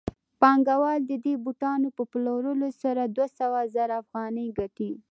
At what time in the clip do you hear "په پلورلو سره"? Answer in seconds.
1.97-3.01